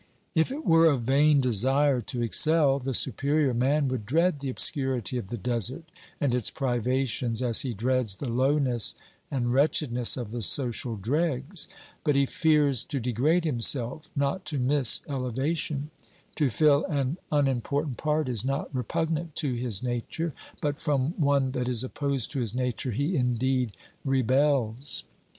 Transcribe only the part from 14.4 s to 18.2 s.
to miss eleva tion; to fill an unimportant